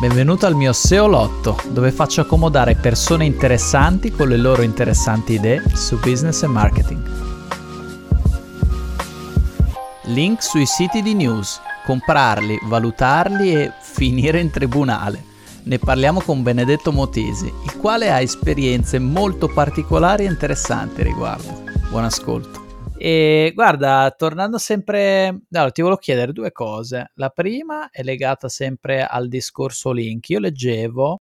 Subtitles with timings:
[0.00, 5.62] Benvenuto al mio SEO Lotto, dove faccio accomodare persone interessanti con le loro interessanti idee
[5.74, 7.10] su business e marketing.
[10.04, 15.22] Link sui siti di news, comprarli, valutarli e finire in tribunale.
[15.64, 21.62] Ne parliamo con Benedetto Motesi, il quale ha esperienze molto particolari e interessanti riguardo.
[21.90, 22.59] Buon ascolto.
[23.02, 27.12] E guarda, tornando sempre, allora, ti volevo chiedere due cose.
[27.14, 30.28] La prima è legata sempre al discorso link.
[30.28, 31.20] Io leggevo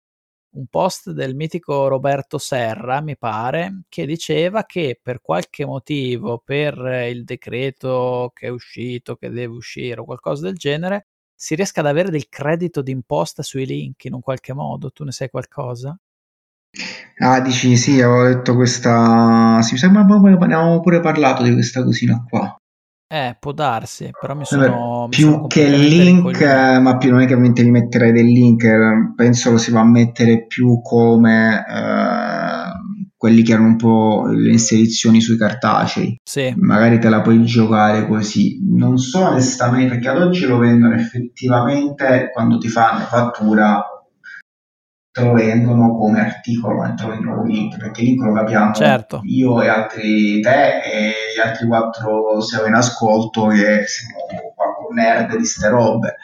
[0.55, 6.77] un post del mitico Roberto Serra, mi pare, che diceva che per qualche motivo, per
[7.11, 11.87] il decreto che è uscito, che deve uscire o qualcosa del genere, si riesca ad
[11.87, 14.89] avere del credito d'imposta sui link in un qualche modo.
[14.91, 15.95] Tu ne sai qualcosa?
[17.19, 19.59] Ah, dici sì, avevo detto questa.
[19.61, 22.55] Sì, mi sembra che ne avevamo pure parlato di questa cosina qua.
[23.09, 25.07] Eh, può darsi, però mi sono.
[25.09, 28.25] più mi sono che link, eh, ma più non è che ovviamente li metterei del
[28.25, 33.75] link, eh, penso lo si va a mettere più come eh, quelli che erano un
[33.77, 36.19] po' le inserzioni sui cartacei.
[36.21, 36.53] Sì.
[36.57, 38.59] Magari te la puoi giocare così.
[38.69, 43.81] Non so onestamente, perché ad oggi lo vendono effettivamente quando ti fanno fattura
[45.17, 49.21] te lo vendono come articolo, vendono come link, perché link lo capiamo certo.
[49.23, 54.19] io e altri te e gli altri quattro siamo in ascolto che siamo
[54.53, 56.17] quattro nerd di ste robe.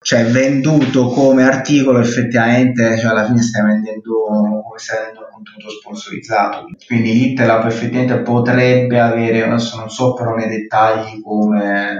[0.00, 5.70] Cioè, venduto come articolo, effettivamente, cioè alla fine stai vendendo come stai vendendo un contenuto
[5.70, 6.66] sponsorizzato.
[6.86, 11.90] Quindi l'Intelab effettivamente potrebbe avere, adesso non so però nei dettagli come,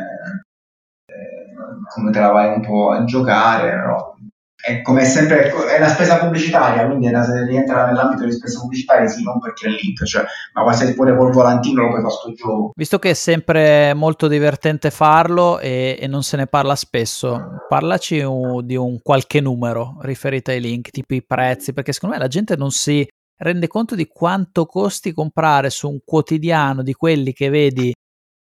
[1.07, 4.17] eh, come te la vai un po' a giocare, però
[4.61, 9.23] è come sempre è una spesa pubblicitaria, quindi una, rientra nell'ambito di spesa pubblicitaria, sì,
[9.23, 12.73] non perché è link, cioè, ma qualsiasi pure col volantino lo puoi fare sto gioco.
[12.75, 18.19] Visto che è sempre molto divertente farlo e, e non se ne parla spesso, parlaci
[18.19, 22.29] un, di un qualche numero riferito ai link, tipo i prezzi, perché secondo me la
[22.29, 23.07] gente non si
[23.37, 27.95] rende conto di quanto costi comprare su un quotidiano di quelli che vedi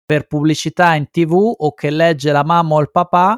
[0.06, 3.36] per pubblicità in tv o che legge la mamma o il papà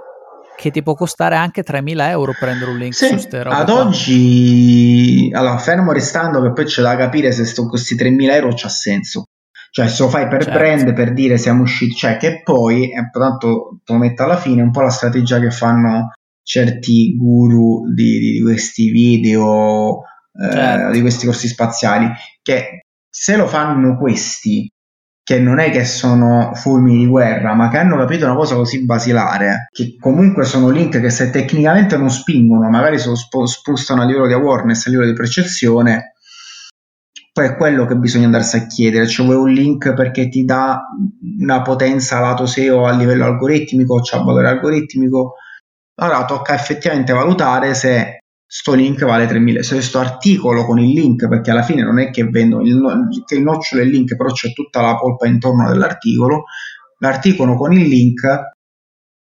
[0.56, 3.67] che ti può costare anche 3.000 euro prendere un link sì, su ste robe ad
[3.71, 3.84] qua.
[3.84, 8.69] oggi allora fermo restando che poi c'è da capire se sto questi 3.000 euro c'ha
[8.69, 9.25] senso
[9.71, 10.59] cioè se lo fai per Certo.
[10.59, 14.61] brand per dire siamo usciti cioè che poi eh, tanto te lo metto alla fine
[14.61, 16.12] è un po' la strategia che fanno
[16.43, 20.03] certi guru di, di questi video
[20.33, 20.91] eh, Certo.
[20.93, 22.09] di questi corsi spaziali
[22.43, 24.69] che se lo fanno questi
[25.27, 28.85] che non è che sono fulmini di guerra, ma che hanno capito una cosa così
[28.85, 34.05] basilare, che comunque sono link che se tecnicamente non spingono, magari sono spo- spostano a
[34.05, 36.13] livello di awareness, a livello di percezione,
[37.33, 40.83] poi è quello che bisogna andarsi a chiedere, cioè vuoi un link perché ti dà
[41.41, 45.35] una potenza lato SEO a livello algoritmico, c'ha valore algoritmico,
[45.97, 51.27] allora tocca effettivamente valutare se sto link vale 3000 se sto articolo con il link
[51.29, 54.15] perché alla fine non è che vendo il, no- che il nocciolo è il link
[54.15, 56.45] però c'è tutta la polpa intorno dell'articolo
[56.99, 58.55] l'articolo con il link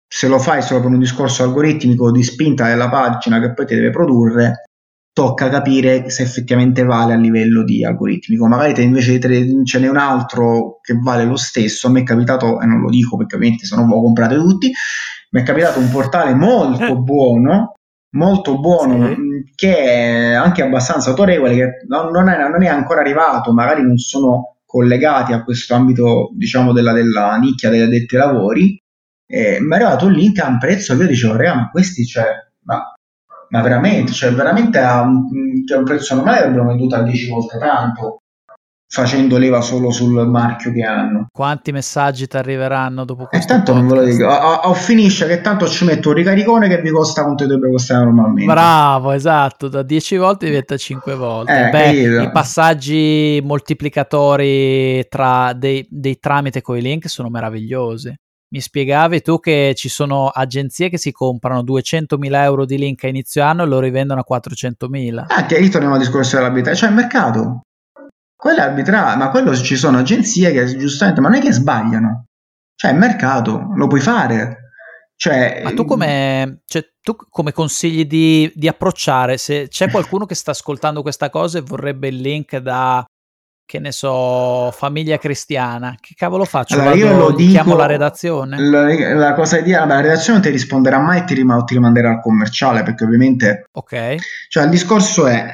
[0.08, 3.74] se lo fai solo per un discorso algoritmico di spinta della pagina che poi ti
[3.74, 4.64] deve produrre
[5.12, 9.18] tocca capire se effettivamente vale a livello di algoritmico magari te invece
[9.64, 12.90] ce n'è un altro che vale lo stesso a me è capitato e non lo
[12.90, 14.72] dico perché ovviamente se no lo comprate tutti
[15.32, 16.96] mi è capitato un portale molto Eh.
[16.96, 17.74] buono
[18.16, 19.16] molto buono Sì.
[19.20, 23.84] mh, che è anche abbastanza autorevole che non, non è, non è ancora arrivato magari
[23.84, 28.82] non sono collegati a questo ambito diciamo della, della nicchia degli addetti ai lavori
[29.28, 32.06] eh, mi è arrivato un link a un prezzo che io dicevo raga ma questi
[32.06, 32.26] cioè
[32.64, 32.94] ma,
[33.50, 37.58] ma veramente cioè veramente a un, cioè, un prezzo normale avrebbero venduto a 10 volte
[37.58, 38.22] tanto
[38.88, 43.74] facendo leva solo sul marchio che hanno Quanti messaggi ti arriveranno dopo e questo tanto
[43.74, 44.18] non ve lo podcast?
[44.18, 47.72] dico o, o finisce che tanto ci metto un ricaricone che vi costa quanto dovrebbe
[47.72, 51.68] costare normalmente Bravo, esatto, da 10 volte diventa 5 volte.
[51.68, 58.14] Eh, Beh, i passaggi moltiplicatori tra dei, dei tramite con i link sono meravigliosi.
[58.54, 63.08] Mi spiegavi tu che ci sono agenzie che si comprano 200.000 euro di link a
[63.08, 65.26] inizio anno e lo rivendono a 400.000.
[65.28, 67.62] Ah, che lì torniamo al discorso dell'arbitraggio, cioè il mercato.
[68.36, 72.26] Quello è arbitraggio, ma quello ci sono agenzie che giustamente, ma non è che sbagliano.
[72.76, 74.72] Cioè il mercato, lo puoi fare.
[75.16, 79.38] Cioè, Ma tu come, cioè, tu come consigli di, di approcciare?
[79.38, 83.06] Se c'è qualcuno che sta ascoltando questa cosa e vorrebbe il link da,
[83.66, 86.76] che ne so, famiglia cristiana, che cavolo faccio?
[86.76, 88.60] Allora, io lo gli chiamo dico- la redazione?
[88.60, 92.10] La, la cosa vabbè, la redazione non ti risponderà mai e ti, rima- ti rimanderà
[92.12, 94.16] al commerciale perché ovviamente ok,
[94.50, 95.46] cioè il discorso è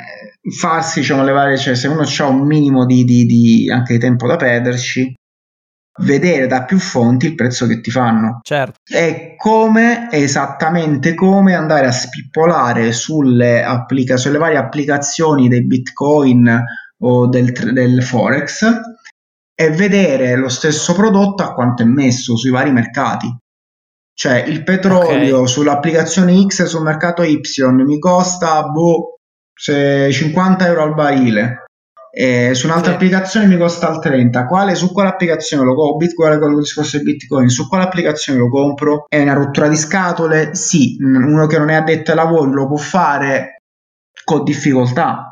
[0.60, 4.00] farsi diciamo le varie cioè se uno ha un minimo di, di- di- anche di
[4.00, 5.14] tempo da perderci
[6.04, 8.40] vedere da più fonti il prezzo che ti fanno.
[8.44, 8.80] Certo.
[8.84, 16.64] È come, esattamente come andare a spippolare sulle, applica- sulle varie applicazioni dei bitcoin
[17.02, 18.66] o del, del forex
[19.54, 23.34] e vedere lo stesso prodotto a quanto è messo sui vari mercati.
[24.14, 25.48] Cioè il petrolio okay.
[25.48, 27.40] sull'applicazione X sul mercato Y
[27.72, 29.16] mi costa boh,
[29.54, 31.66] 50 euro al barile
[32.14, 32.96] eh, su un'altra sì.
[32.96, 36.98] applicazione mi costa il 30 quale, su quale applicazione lo compro Bitcoin con il discorso
[36.98, 41.58] di Bitcoin su quale applicazione lo compro è una rottura di scatole sì uno che
[41.58, 43.62] non è addetto ai lavori lo può fare
[44.26, 45.31] con difficoltà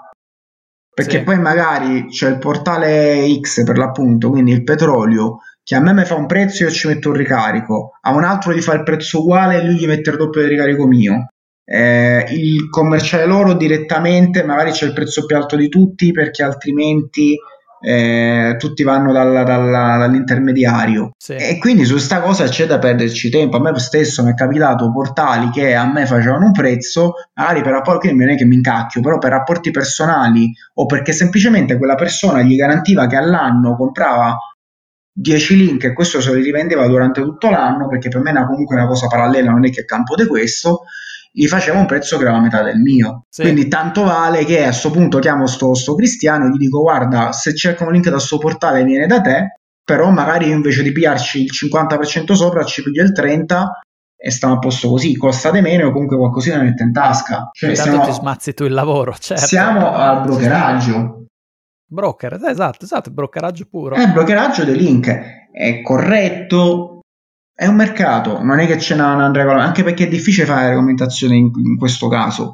[0.99, 1.23] perché sì.
[1.23, 6.03] poi magari c'è il portale X per l'appunto quindi il petrolio che a me mi
[6.03, 9.21] fa un prezzo io ci metto un ricarico a un altro gli fa il prezzo
[9.21, 11.27] uguale e lui gli mette il doppio del ricarico mio
[11.63, 17.37] eh, il commerciale loro direttamente magari c'è il prezzo più alto di tutti perché altrimenti
[17.81, 21.33] eh, tutti vanno dalla, dalla, dall'intermediario sì.
[21.33, 24.91] e quindi su questa cosa c'è da perderci tempo a me stesso mi è capitato
[24.91, 29.01] portali che a me facevano un prezzo magari per rapporti non è che mi incacchio
[29.01, 34.37] però per rapporti personali o perché semplicemente quella persona gli garantiva che all'anno comprava
[35.11, 38.75] 10 link e questo se li rivendeva durante tutto l'anno perché per me era comunque
[38.75, 40.83] una cosa parallela non è che campo di questo
[41.31, 43.25] gli faceva un prezzo che era la metà del mio.
[43.29, 43.43] Sì.
[43.43, 47.31] Quindi tanto vale che a questo punto chiamo sto, sto cristiano e gli dico guarda
[47.31, 50.91] se cerco un link da sto portale viene da te, però magari io invece di
[50.91, 53.45] piarci il 50% sopra ci piglio il 30%
[54.21, 57.49] e stiamo a posto così, costa di meno o comunque qualcosina mette in tasca.
[57.53, 59.45] Cioè, Intanto ti smazzi tu il lavoro, certo.
[59.45, 61.25] Siamo al brokeraggio.
[61.85, 63.95] Broker, esatto, esatto, brokeraggio puro.
[63.95, 65.07] È il brokeraggio dei link,
[65.51, 66.98] è corretto,
[67.59, 70.67] è un mercato, non è che c'è una, una regola, anche perché è difficile fare
[70.67, 72.53] regolamentazione in, in questo caso.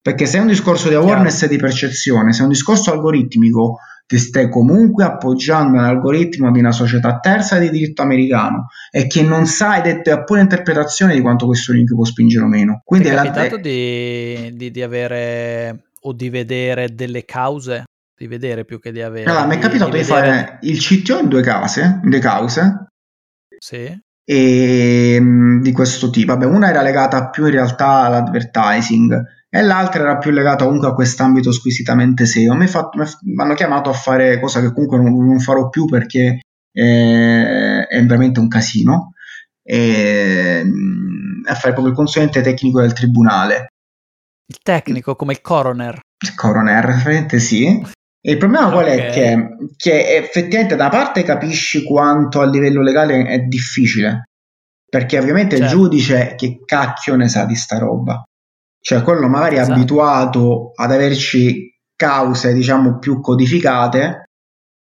[0.00, 3.80] Perché se è un discorso di awareness e di percezione, se è un discorso algoritmico,
[4.06, 9.44] ti stai comunque appoggiando all'algoritmo di una società terza di diritto americano e che non
[9.44, 12.80] sa ed è pure interpretazione di quanto questo link può spingere o meno.
[12.82, 13.60] Quindi è capitato la...
[13.60, 17.84] di, di, di, avere o di vedere delle cause?
[18.16, 19.28] Di vedere più che di avere.
[19.28, 22.86] Allora, mi è capitato di, di fare il CTO in due case, in due cause.
[23.58, 26.32] Sì e, mh, di questo tipo.
[26.32, 30.94] Vabbè, una era legata più in realtà all'advertising e l'altra era più legata comunque a
[30.94, 32.54] quest'ambito squisitamente SEO.
[32.54, 36.40] Mi, mi hanno chiamato a fare cosa che comunque non, non farò più perché
[36.72, 39.12] eh, è veramente un casino.
[39.62, 40.64] E,
[41.44, 43.68] a fare proprio il consulente tecnico del tribunale.
[44.48, 46.00] Il tecnico come il coroner.
[46.18, 47.80] Il coroner, veramente sì.
[48.26, 49.10] Il problema qual è?
[49.10, 54.30] Che, che effettivamente da parte capisci quanto a livello legale è difficile,
[54.88, 55.72] perché ovviamente certo.
[55.72, 58.24] il giudice che cacchio ne sa di sta roba.
[58.80, 59.70] Cioè quello magari esatto.
[59.70, 64.24] è abituato ad averci cause diciamo più codificate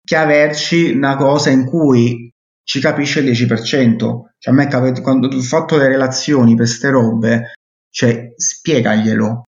[0.06, 2.30] che averci una cosa in cui
[2.64, 3.98] ci capisce il 10%.
[4.38, 7.54] Cioè a me capita quando ho fatto le relazioni per ste robe,
[7.90, 9.44] cioè spiegaglielo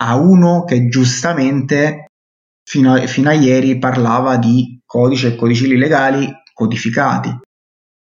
[0.00, 2.07] a uno che giustamente
[2.68, 7.34] fino a, fino a ieri parlava di codice e codici legali codificati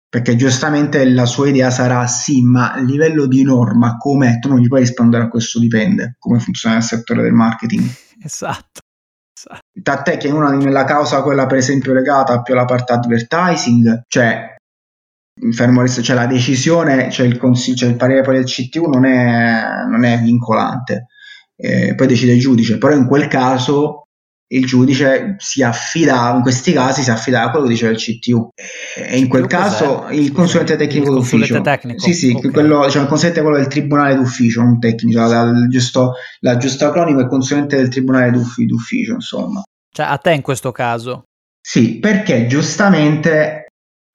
[0.08, 4.60] perché giustamente la sua idea sarà sì, ma a livello di norma come tu non
[4.60, 7.84] gli puoi rispondere a questo dipende come funziona il settore del marketing
[8.24, 8.80] esatto,
[9.38, 9.60] esatto.
[9.84, 14.56] tant'è che una nella causa quella per esempio legata più alla parte advertising cioè
[15.52, 19.04] fermo resto, cioè la decisione cioè il, consiglio, cioè il parere poi del CTU non
[19.04, 21.08] è, non è vincolante
[21.58, 24.05] eh, poi decide il giudice però in quel caso
[24.48, 28.50] il giudice si affida, in questi casi si affida a quello che diceva il CTU
[28.96, 31.62] e in quel caso il consulente tecnico il d'ufficio.
[31.62, 32.00] tecnico.
[32.00, 32.52] sì sì okay.
[32.52, 36.88] quello, cioè il consulente quello del tribunale d'ufficio non tecnico la, la, giusto, la giusta
[36.88, 39.64] acronimo è il consulente del tribunale d'ufficio insomma.
[39.92, 41.24] Cioè a te in questo caso?
[41.60, 43.65] Sì perché giustamente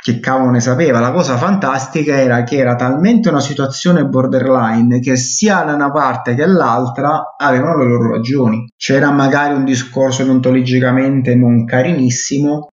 [0.02, 0.98] che cavolo ne sapeva.
[0.98, 6.34] La cosa fantastica era che era talmente una situazione borderline che sia da una parte
[6.34, 8.66] che l'altra avevano le loro ragioni.
[8.76, 12.68] C'era magari un discorso deontologicamente non carinissimo,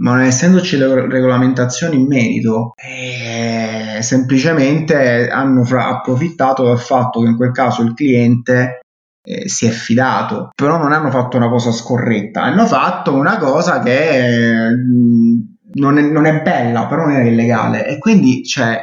[0.00, 7.28] ma non essendoci le regolamentazioni in merito, eh, semplicemente hanno fra- approfittato del fatto che
[7.28, 8.80] in quel caso il cliente
[9.22, 13.80] eh, si è fidato, però non hanno fatto una cosa scorretta, hanno fatto una cosa
[13.80, 14.70] che...
[14.70, 17.86] Mh, non è, non è bella, però non è illegale.
[17.86, 18.82] E quindi, cioè,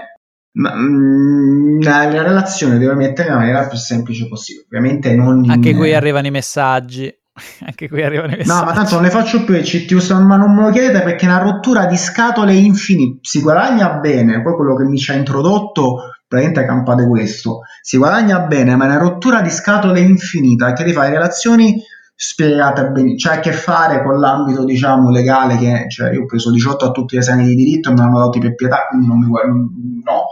[0.53, 4.65] ma, mh, mm, la, la, relazione deve mettere nella maniera più semplice possibile.
[4.65, 5.48] Ovviamente non.
[5.50, 7.13] Anche qui arrivano i messaggi.
[7.65, 8.60] Anche qui arrivano i messaggi.
[8.60, 11.25] No, ma tanto non ne faccio più il CTU, ma non me lo chiedete perché
[11.25, 13.20] è una rottura di scatole infinite.
[13.22, 17.62] Si guadagna bene, poi quello che mi ci ha introdotto praticamente campate questo.
[17.82, 21.82] Si guadagna bene, ma è una rottura di scatole infinita che ti fai relazioni
[22.19, 26.51] spiegata bene, c'è a che fare con l'ambito diciamo legale che cioè, io ho preso
[26.51, 29.19] 18 a tutti gli esami di diritto e mi hanno dato per pietà, quindi non
[29.19, 30.25] mi guardo, no.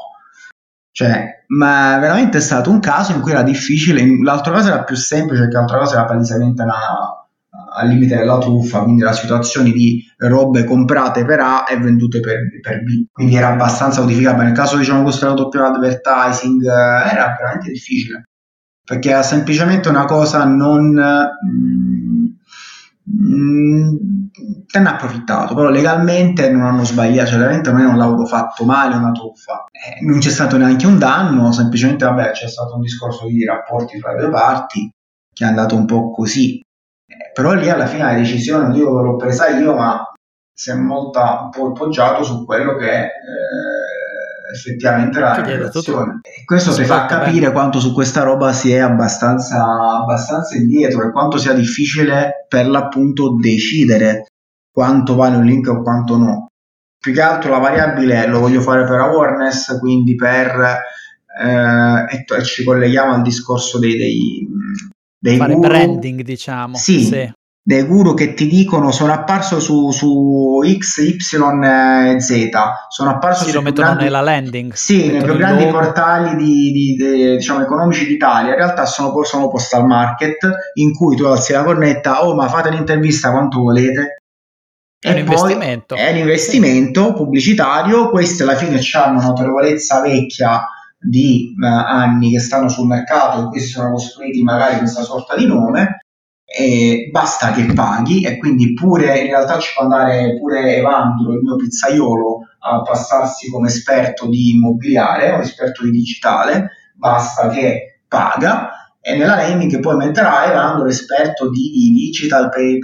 [0.91, 4.95] Cioè, ma veramente è stato un caso in cui era difficile, l'altro caso era più
[4.95, 10.63] semplice perché l'altro caso era palesemente al limite della truffa, quindi la situazione di robe
[10.63, 14.45] comprate per A e vendute per, per B, quindi era abbastanza modificabile.
[14.45, 18.23] Nel caso diciamo questo doppio advertising eh, era veramente difficile
[18.85, 20.93] perché era semplicemente una cosa non
[24.67, 28.25] te ne ha approfittato, però legalmente non hanno sbagliato, cioè veramente non è un lavoro
[28.25, 29.65] fatto male, una truffa.
[29.71, 33.99] Eh, non c'è stato neanche un danno, semplicemente vabbè c'è stato un discorso di rapporti
[33.99, 34.89] tra le due parti
[35.33, 36.59] che è andato un po' così.
[36.59, 40.11] Eh, però lì alla fine la decisione, non che l'ho presa io, ma
[40.53, 43.09] si è molto un po' appoggiato su quello che eh,
[44.55, 46.19] effettivamente la relazione.
[46.23, 47.51] E questo ti fa capire bene.
[47.51, 49.63] quanto su questa roba si è abbastanza,
[50.01, 54.25] abbastanza indietro e quanto sia difficile per l'appunto decidere
[54.71, 56.47] quanto vale un link o quanto no.
[56.97, 60.83] Più che altro la variabile lo voglio fare per awareness, quindi per
[61.39, 64.47] eh, e ci colleghiamo al discorso dei, dei,
[65.19, 65.67] dei fare guru.
[65.67, 66.75] branding, diciamo.
[66.77, 67.31] Sì, sì,
[67.67, 72.49] dei guru che ti dicono sono apparso su, su X, Y, Z,
[72.89, 74.73] sono apparso sì, lo mettono grandi, nella landing.
[74.73, 75.79] Sì, nei più grandi logo.
[75.79, 81.15] portali di, di, di, diciamo, economici d'Italia, in realtà sono, sono postal market in cui
[81.15, 84.21] tu alzi la cornetta, oh ma fate l'intervista quanto volete.
[84.99, 85.95] È un investimento.
[85.95, 90.67] È un investimento pubblicitario, questi alla fine hanno un'autorevolezza vecchia
[90.99, 95.47] di uh, anni che stanno sul mercato e questi sono costruiti magari questa sorta di
[95.47, 96.04] nome
[96.57, 101.41] e basta che paghi e quindi pure in realtà ci può andare pure Evandro, il
[101.41, 108.69] mio pizzaiolo, a passarsi come esperto di immobiliare o esperto di digitale, basta che paga.
[109.01, 112.79] E nella landing poi metterà Evandro esperto di digital per,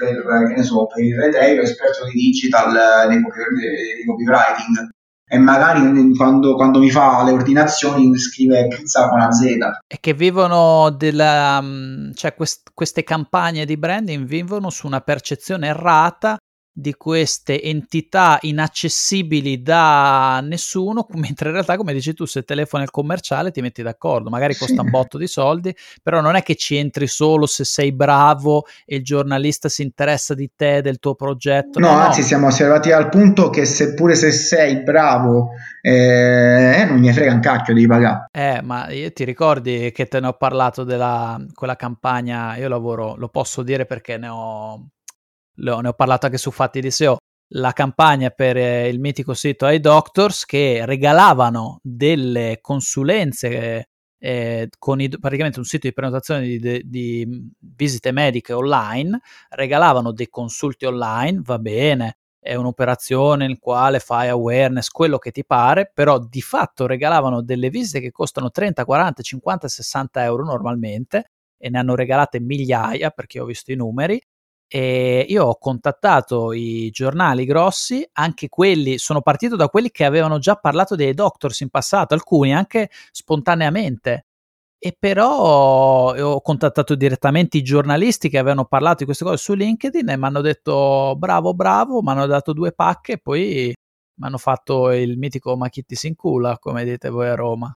[0.54, 3.22] per, so, per il retail, esperto di digital eh, di,
[4.06, 4.90] copywriting
[5.33, 9.43] e magari quando, quando, mi fa le ordinazioni scrive pizza con la Z.
[9.88, 11.61] E che vivono della...
[11.61, 16.38] Mm, cioè quest, queste campagne di branding vivono su una percezione errata
[16.74, 22.92] di queste entità inaccessibili da nessuno, mentre in realtà, come dici tu, se telefoni al
[22.92, 26.78] commerciale ti metti d'accordo, magari costa un botto di soldi, però non è che ci
[26.78, 31.80] entri solo se sei bravo e il giornalista si interessa di te, del tuo progetto.
[31.80, 32.25] No, no anzi, no.
[32.28, 35.50] siamo arrivati al punto che seppure se sei bravo,
[35.82, 38.28] eh, non mi frega un cacchio di pagare.
[38.32, 43.16] Eh, ma io ti ricordi che te ne ho parlato della quella campagna, io lavoro,
[43.18, 44.86] lo posso dire perché ne ho
[45.62, 47.18] ne ho parlato anche su Fatti di SEO,
[47.53, 53.86] la campagna per eh, il mitico sito iDoctors che regalavano delle consulenze
[54.24, 60.12] eh, con i, praticamente un sito di prenotazione di, di, di, visite mediche online, regalavano
[60.12, 65.91] dei consulti online, va bene, è un'operazione in quale fai awareness, quello che ti pare,
[65.94, 71.70] però di fatto regalavano delle visite che costano 30, 40, 50, 60 euro normalmente e
[71.70, 74.22] ne hanno regalate migliaia perché ho visto i numeri
[74.74, 80.40] e io ho contattato i giornali grossi, anche quelli, sono partito da quelli che avevano
[80.40, 84.28] già parlato dei doctors in passato, alcuni anche spontaneamente.
[84.80, 90.08] E però ho contattato direttamente i giornalisti che avevano parlato di queste cose su LinkedIn
[90.10, 93.74] e mi hanno detto bravo, bravo, mi hanno dato due pacche e poi
[94.20, 97.75] mi hanno fatto il mitico Machitti Sincula, come dite voi a Roma.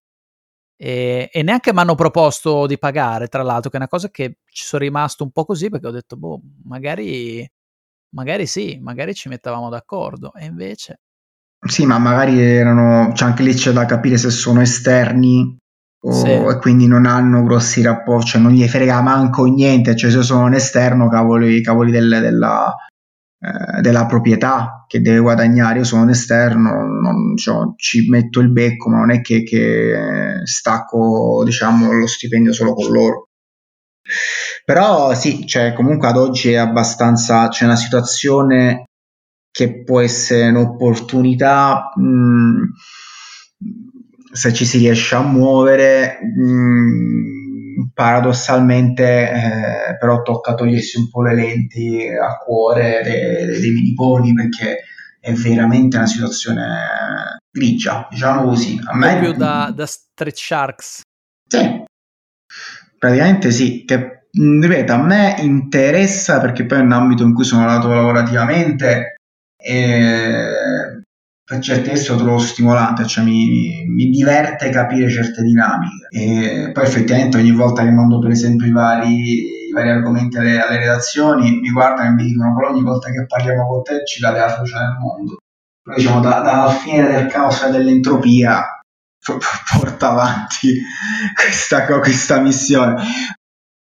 [0.78, 4.40] E, e neanche mi hanno proposto di pagare, tra l'altro, che è una cosa che
[4.46, 7.50] ci sono rimasto un po' così perché ho detto, boh, magari,
[8.16, 10.34] magari sì, magari ci mettavamo d'accordo.
[10.34, 11.00] E invece...
[11.66, 15.58] Sì, ma magari erano, cioè anche lì c'è da capire se sono esterni
[16.04, 16.30] o, sì.
[16.30, 20.46] e quindi non hanno grossi rapporti, cioè non gli frega manco niente, cioè se sono
[20.46, 22.76] un esterno, cavoli, cavoli del, della,
[23.40, 25.80] eh, della proprietà che deve guadagnare.
[25.80, 30.42] Io sono un esterno, non, cioè, ci metto il becco, ma non è che, che
[30.46, 33.30] stacco diciamo, lo stipendio solo con loro.
[34.64, 38.86] Però sì, cioè, comunque ad oggi è abbastanza, c'è una situazione
[39.52, 42.64] che può essere un'opportunità mh, mm,
[44.32, 46.20] se ci si riesce a muovere.
[46.22, 47.05] Mh, mm,
[47.96, 54.84] paradossalmente eh, però tocca togliersi un po' le lenti a cuore dei, dei miniponi perché
[55.20, 58.80] è veramente una situazione grigia, diciamo così.
[58.86, 61.02] A me, più da, da Street Sharks.
[61.48, 61.84] Sì,
[63.00, 67.66] praticamente sì, che ripeto, a me interessa perché poi è un ambito in cui sono
[67.66, 69.16] nato lavorativamente
[69.58, 71.04] e
[71.46, 76.08] per certi versi trovo stimolante, cioè mi, mi, diverte capire certe dinamiche.
[76.10, 80.60] E poi effettivamente ogni volta che mando per esempio i vari, i vari argomenti alle,
[80.60, 84.20] alle, redazioni, mi guardano e mi dicono però ogni volta che parliamo con te ci
[84.20, 85.38] cade la fiducia nel mondo.
[85.84, 88.66] Noi diciamo da, dalla fine del caos e dell'entropia
[89.78, 90.82] porta avanti
[91.36, 93.04] questa, questa missione.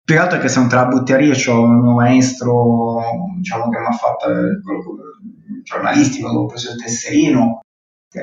[0.08, 3.02] Più che altro è che se non te la butti a Rio, un maestro
[3.36, 4.58] diciamo, che mi ha fatto il
[5.62, 7.60] giornalistico, ho preso il tesserino,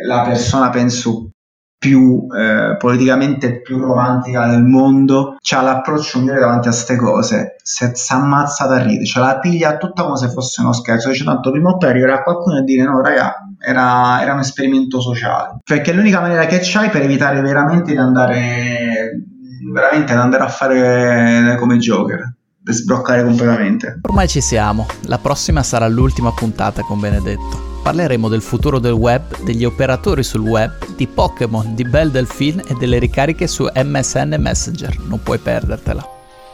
[0.04, 1.30] la persona penso
[1.78, 7.58] più eh, politicamente più romantica del mondo c'ha l'approccio migliore davanti a queste cose.
[7.62, 11.10] Si ammazza da ridere ce la piglia tutta come se fosse uno scherzo.
[11.10, 15.00] Dice tanto prima o poi arriverà qualcuno a dire no raga era, era un esperimento
[15.00, 15.60] sociale.
[15.64, 19.35] Perché l'unica maniera che c'hai per evitare veramente di andare
[19.72, 22.34] veramente ad andare a fare come Joker
[22.64, 28.42] per sbloccare completamente ormai ci siamo la prossima sarà l'ultima puntata con Benedetto parleremo del
[28.42, 33.46] futuro del web, degli operatori sul web, di Pokémon, di Belle Delphine e delle ricariche
[33.46, 35.02] su MSN Messenger.
[35.02, 36.04] Non puoi perdertela.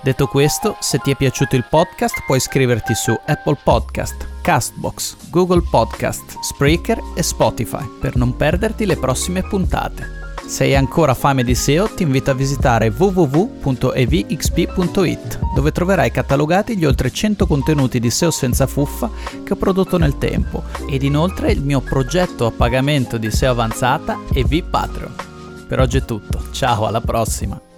[0.04, 5.64] Detto questo, se ti è piaciuto il podcast puoi iscriverti su Apple Podcast, Castbox, Google
[5.70, 10.21] Podcast, Spreaker e Spotify per non perderti le prossime puntate.
[10.52, 13.70] Se hai ancora fame di SEO ti invito a visitare www.evxp.it
[15.56, 19.10] dove troverai catalogati gli oltre 100 contenuti di SEO senza fuffa
[19.46, 24.20] che ho prodotto nel tempo ed inoltre il mio progetto a pagamento di SEO avanzata
[24.34, 25.16] EV Patreon.
[25.70, 27.71] Per oggi è tutto, ciao alla prossima!